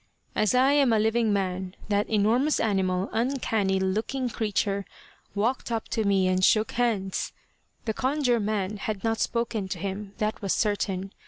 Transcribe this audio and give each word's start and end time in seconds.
As 0.33 0.55
I 0.55 0.71
am 0.71 0.91
a 0.91 0.97
living 0.97 1.31
man 1.31 1.75
that 1.89 2.09
enormous 2.09 2.59
animal, 2.59 3.07
uncanny 3.13 3.79
looking 3.79 4.29
creature, 4.29 4.83
walked 5.35 5.71
up 5.71 5.87
to 5.89 6.03
me 6.03 6.27
and 6.27 6.43
shook 6.43 6.71
hands. 6.71 7.33
The 7.85 7.93
Conjure 7.93 8.39
man 8.39 8.77
had 8.77 9.03
not 9.03 9.19
spoken 9.19 9.67
to 9.67 9.77
him, 9.77 10.15
that 10.17 10.41
was 10.41 10.53
certain. 10.53 11.11